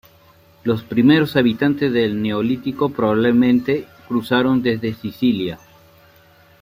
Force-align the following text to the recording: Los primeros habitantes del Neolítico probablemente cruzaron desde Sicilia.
Los 0.63 0.81
primeros 0.81 1.35
habitantes 1.35 1.93
del 1.93 2.23
Neolítico 2.23 2.89
probablemente 2.89 3.85
cruzaron 4.07 4.63
desde 4.63 4.95
Sicilia. 4.95 5.59